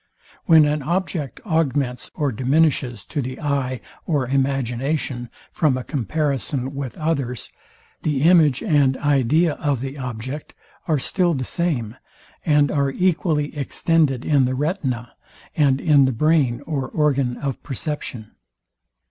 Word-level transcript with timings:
When 0.45 0.65
an 0.65 0.81
object 0.81 1.39
augments 1.45 2.09
or 2.15 2.31
diminishes 2.31 3.05
to 3.05 3.21
the 3.21 3.39
eye 3.39 3.81
or 4.07 4.25
imagination 4.27 5.29
from 5.51 5.77
a 5.77 5.83
comparison 5.83 6.73
with 6.73 6.97
others, 6.97 7.51
the 8.01 8.23
image 8.23 8.63
and 8.63 8.97
idea 8.97 9.53
of 9.53 9.79
the 9.79 9.99
object 9.99 10.55
are 10.87 10.97
still 10.97 11.35
the 11.35 11.45
same, 11.45 11.97
and 12.43 12.71
are 12.71 12.89
equally 12.89 13.55
extended 13.55 14.25
in 14.25 14.45
the 14.45 14.55
retina, 14.55 15.13
and 15.55 15.79
in 15.79 16.05
the 16.05 16.11
brain 16.13 16.63
or 16.65 16.89
organ 16.89 17.37
of 17.37 17.61
perception. 17.61 18.31